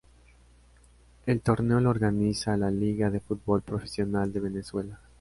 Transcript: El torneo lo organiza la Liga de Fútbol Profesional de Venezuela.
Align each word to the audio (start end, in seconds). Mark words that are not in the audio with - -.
El 1.27 1.41
torneo 1.41 1.79
lo 1.79 1.91
organiza 1.91 2.57
la 2.57 2.71
Liga 2.71 3.11
de 3.11 3.19
Fútbol 3.19 3.61
Profesional 3.61 4.33
de 4.33 4.39
Venezuela. 4.39 4.99